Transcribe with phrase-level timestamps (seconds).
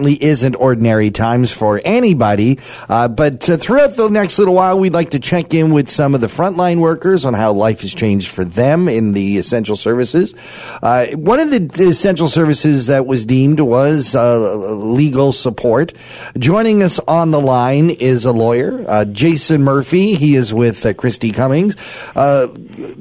[0.00, 2.58] certainly isn't ordinary times for anybody.
[2.88, 6.14] Uh, but uh, throughout the next little while, we'd like to check in with some
[6.14, 10.34] of the frontline workers on how life has changed for them in the essential services.
[10.82, 15.92] Uh, one of the, essential services that was deemed was uh, legal support.
[16.38, 20.14] Joining us on the line is a lawyer, uh, Jason Murphy.
[20.14, 21.76] He is with uh, Christie Cummings.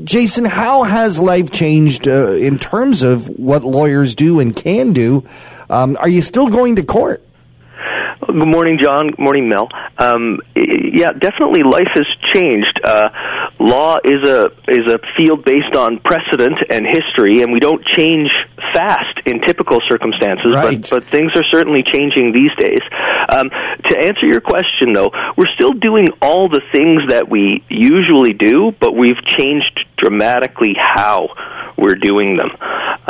[0.03, 5.23] Jason, how has life changed in terms of what lawyers do and can do?
[5.69, 7.23] Um, are you still going to court?
[8.25, 9.07] Good morning, John.
[9.07, 9.69] Good morning, Mel.
[9.97, 12.79] Um, yeah, definitely, life has changed.
[12.83, 13.09] Uh,
[13.59, 18.29] law is a is a field based on precedent and history, and we don't change
[18.73, 20.53] fast in typical circumstances.
[20.53, 20.81] Right.
[20.81, 22.81] But but things are certainly changing these days.
[23.31, 28.33] Um, to answer your question, though, we're still doing all the things that we usually
[28.33, 31.29] do, but we've changed dramatically how
[31.77, 32.51] we're doing them.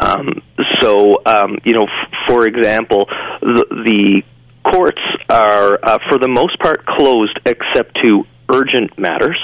[0.02, 0.42] Um,
[0.80, 3.08] so, um, you know, f- for example,
[3.42, 4.24] the, the
[4.72, 9.38] courts are, uh, for the most part, closed except to urgent matters.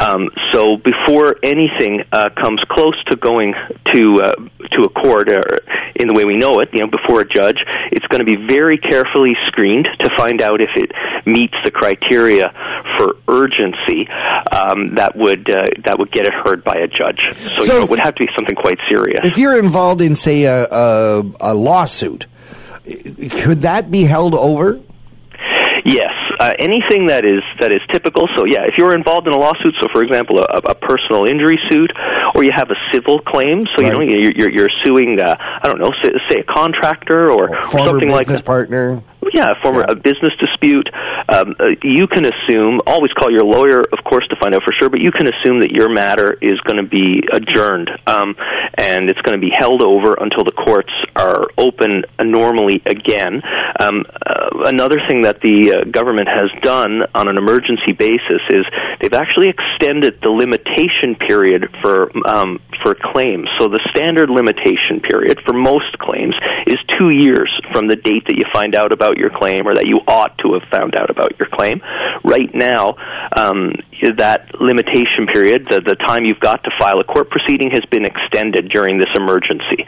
[0.00, 3.54] Um, so before anything uh, comes close to going
[3.94, 4.32] to uh,
[4.72, 5.60] to a court or
[5.94, 7.58] in the way we know it, you know, before a judge,
[7.92, 10.90] it's going to be very carefully screened to find out if it
[11.26, 12.52] meets the criteria
[12.98, 14.08] for urgency
[14.50, 17.34] um, that would uh, that would get it heard by a judge.
[17.36, 19.20] So, so you know, it would have to be something quite serious.
[19.24, 22.26] If you're involved in, say, a, a, a lawsuit,
[22.84, 24.80] could that be held over?
[25.84, 28.28] Yes, uh, anything that is that is typical.
[28.36, 31.58] So yeah, if you're involved in a lawsuit, so for example, a, a personal injury
[31.70, 31.90] suit,
[32.36, 33.92] or you have a civil claim, so right.
[33.92, 37.50] you know you're, you're, you're suing, uh, I don't know, say, say a contractor or,
[37.50, 38.44] or something like that.
[38.44, 39.02] partner
[39.32, 39.92] yeah, former yeah.
[39.92, 40.88] a business dispute.
[41.28, 42.80] Um, uh, you can assume.
[42.86, 44.90] Always call your lawyer, of course, to find out for sure.
[44.90, 48.34] But you can assume that your matter is going to be adjourned, um,
[48.74, 53.42] and it's going to be held over until the courts are open normally again.
[53.80, 58.64] Um, uh, another thing that the uh, government has done on an emergency basis is
[59.00, 63.48] they've actually extended the limitation period for um, for claims.
[63.58, 66.34] So the standard limitation period for most claims
[66.66, 69.86] is two years from the date that you find out about your claim or that
[69.86, 71.80] you ought to have found out about your claim.
[72.24, 72.96] Right now,
[73.36, 73.72] um,
[74.16, 78.04] that limitation period, the, the time you've got to file a court proceeding, has been
[78.04, 79.86] extended during this emergency.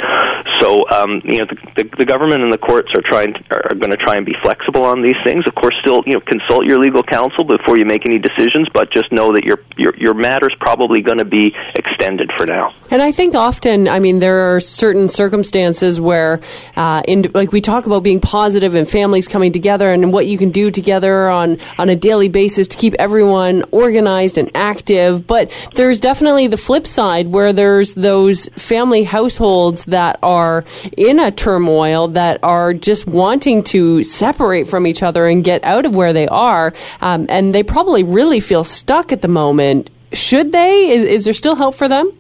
[0.61, 3.75] So, um, you know, the, the, the government and the courts are trying to, are
[3.75, 5.45] going to try and be flexible on these things.
[5.47, 8.93] Of course, still, you know, consult your legal counsel before you make any decisions, but
[8.93, 12.73] just know that your your your matter's probably going to be extended for now.
[12.91, 16.41] And I think often, I mean, there are certain circumstances where,
[16.77, 20.39] uh, in like we talk about being positive and families coming together and what you
[20.39, 25.27] can do together on on a daily basis to keep everyone organized and active.
[25.27, 30.65] But there's definitely the flip side where there's those family households that are
[30.97, 35.87] in a turmoil that are just wanting to separate from each other and get out
[35.87, 39.91] of where they are, um, and they probably really feel stuck at the moment.
[40.13, 40.91] Should they?
[40.91, 42.13] Is, is there still hope for them?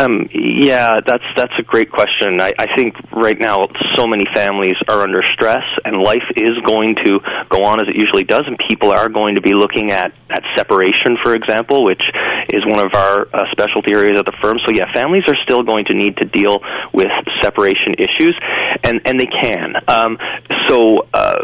[0.00, 2.40] Um, yeah, that's that's a great question.
[2.40, 6.96] I, I think right now so many families are under stress, and life is going
[7.04, 10.12] to go on as it usually does, and people are going to be looking at
[10.30, 12.02] at separation, for example, which
[12.52, 14.58] is one of our uh, specialty areas at the firm.
[14.66, 16.60] So yeah, families are still going to need to deal
[16.92, 18.36] with separation issues,
[18.84, 19.74] and and they can.
[19.88, 20.18] Um,
[20.68, 21.36] so uh,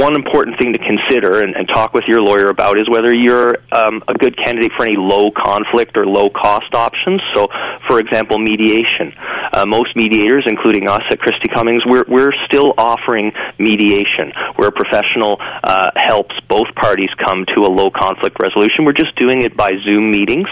[0.00, 3.56] one important thing to consider and, and talk with your lawyer about is whether you're
[3.72, 7.20] um, a good candidate for any low conflict or low cost options.
[7.34, 7.48] So
[7.88, 9.12] for example, mediation.
[9.52, 14.72] Uh, most mediators, including us at Christie Cummings, we're, we're still offering mediation, where a
[14.72, 18.84] professional uh, helps both parties come to a low conflict resolution.
[18.84, 20.48] We're just doing it by Zoom meetings,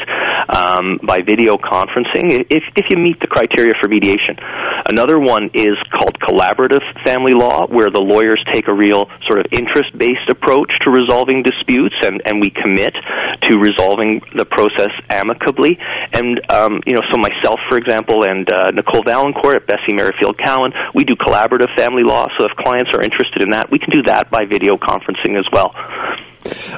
[0.49, 4.37] um, by video conferencing, if, if you meet the criteria for mediation.
[4.89, 9.47] Another one is called collaborative family law, where the lawyers take a real sort of
[9.53, 12.95] interest based approach to resolving disputes, and, and we commit
[13.49, 15.79] to resolving the process amicably.
[16.13, 20.39] And, um, you know, so myself, for example, and uh, Nicole Valancourt at Besse Merrifield
[20.39, 22.27] Cowan, we do collaborative family law.
[22.39, 25.47] So if clients are interested in that, we can do that by video conferencing as
[25.53, 25.75] well.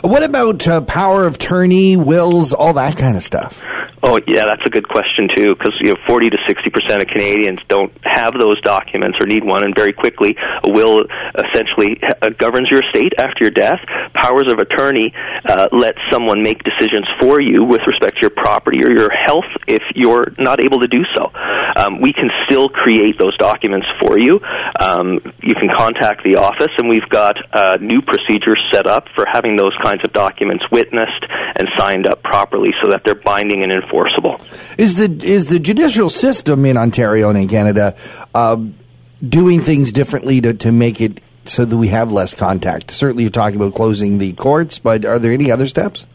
[0.03, 3.63] What about uh, power of attorney, wills, all that kind of stuff?
[4.03, 7.09] Oh, yeah, that's a good question too, because you know, 40 to 60 percent of
[7.09, 11.05] Canadians don't have those documents or need one, and very quickly, a will
[11.37, 13.79] essentially uh, governs your estate after your death.
[14.15, 15.13] Powers of attorney
[15.49, 19.45] uh, let someone make decisions for you with respect to your property or your health
[19.69, 21.31] if you're not able to do so.
[21.81, 24.41] Um, we can still create those documents for you.
[24.79, 27.37] Um, you can contact the office, and we've got
[27.81, 31.25] new procedures set up for having those kinds of documents witnessed
[31.57, 34.41] and signed up properly so that they're binding and enforceable.
[34.79, 37.97] Is the is the judicial system in Ontario and in Canada
[38.35, 38.57] uh,
[39.27, 42.91] doing things differently to, to make it so that we have less contact?
[42.91, 46.07] Certainly, you're talking about closing the courts, but are there any other steps?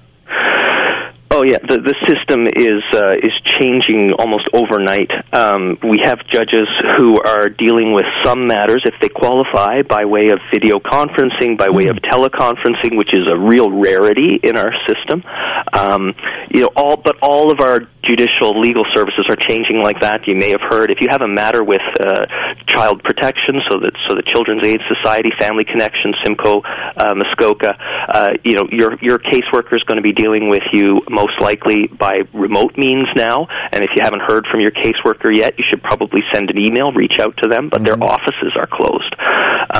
[1.36, 5.12] Oh yeah, the the system is uh, is changing almost overnight.
[5.36, 6.64] Um, we have judges
[6.96, 11.68] who are dealing with some matters if they qualify by way of video conferencing, by
[11.68, 15.28] way of teleconferencing, which is a real rarity in our system.
[15.74, 16.14] Um,
[16.52, 20.28] you know, all but all of our judicial legal services are changing like that.
[20.28, 22.26] You may have heard if you have a matter with uh,
[22.68, 27.76] child protection, so that so the Children's Aid Society, Family Connection, Simcoe, uh, Muskoka,
[28.14, 31.88] uh, you know, your your caseworker is going to be dealing with you most likely
[31.88, 33.48] by remote means now.
[33.72, 36.92] And if you haven't heard from your caseworker yet, you should probably send an email,
[36.92, 37.70] reach out to them.
[37.70, 38.00] But mm-hmm.
[38.00, 39.16] their offices are closed.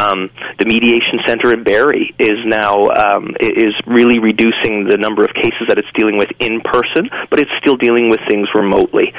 [0.06, 0.30] Um,
[0.60, 5.66] the mediation center in Barrie is now um, is really reducing the number of cases
[5.68, 9.14] that it's dealing with in person, but it's still dealing with things remotely.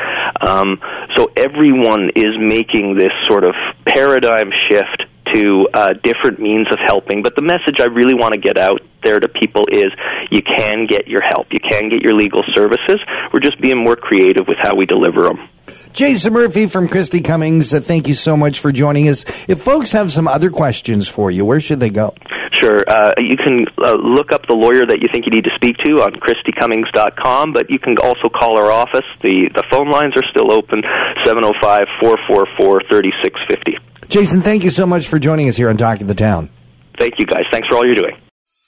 [0.47, 0.79] Um,
[1.17, 3.55] so everyone is making this sort of
[3.87, 5.05] paradigm shift
[5.35, 7.23] to uh, different means of helping.
[7.23, 9.87] But the message I really want to get out there to people is
[10.31, 11.49] you can get your help.
[11.51, 12.99] You can get your legal services.
[13.33, 15.49] We're just being more creative with how we deliver them.
[15.97, 19.25] Jason Murphy from Christie Cummings, uh, thank you so much for joining us.
[19.49, 22.13] If folks have some other questions for you, where should they go?
[22.53, 22.85] Sure.
[22.87, 25.79] Uh, you can uh, look up the lawyer that you think you need to speak
[25.87, 29.07] to on ChristieCummings.com, but you can also call our office.
[29.23, 30.83] The, the phone lines are still open,
[31.25, 33.79] 705 444 3650.
[34.09, 36.51] Jason, thank you so much for joining us here on Talk of the Town.
[36.99, 37.45] Thank you, guys.
[37.51, 38.19] Thanks for all you're doing.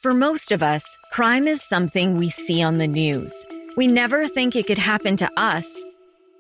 [0.00, 0.82] For most of us,
[1.12, 3.44] crime is something we see on the news.
[3.76, 5.84] We never think it could happen to us